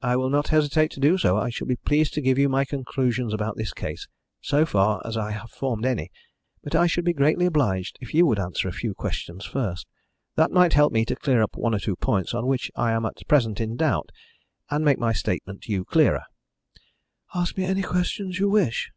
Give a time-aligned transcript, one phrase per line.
[0.00, 1.36] "I will not hesitate to be so.
[1.36, 4.06] I shall be pleased to give you my conclusions about this case
[4.40, 6.12] so far as I have formed any
[6.62, 9.88] but I should be greatly obliged if you would answer a few questions first.
[10.36, 13.04] That might help me to clear up one or two points on which I am
[13.06, 14.10] at present in doubt,
[14.70, 16.22] and make my statement to you clearer."
[17.34, 18.92] "Ask me any questions you wish."